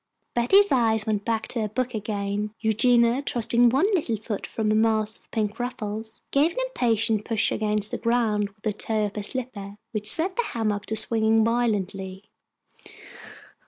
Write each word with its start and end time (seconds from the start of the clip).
Betty's 0.33 0.71
eyes 0.71 1.05
went 1.05 1.25
back 1.25 1.47
to 1.49 1.61
her 1.61 1.67
book 1.67 1.93
again. 1.93 2.55
Eugenia, 2.59 3.21
thrusting 3.23 3.69
one 3.69 3.85
little 3.93 4.15
foot 4.17 4.47
from 4.47 4.71
a 4.71 4.73
mass 4.73 5.15
of 5.15 5.29
pink 5.29 5.59
ruffles, 5.59 6.21
gave 6.31 6.53
an 6.53 6.57
impatient 6.69 7.23
push 7.23 7.51
against 7.51 7.91
the 7.91 7.99
ground 7.99 8.49
with 8.49 8.63
the 8.63 8.73
toe 8.73 9.05
of 9.05 9.15
her 9.15 9.21
slipper, 9.21 9.75
which 9.91 10.09
set 10.11 10.37
the 10.37 10.41
hammock 10.43 10.87
to 10.87 10.95
swinging 10.95 11.45
violently. 11.45 12.31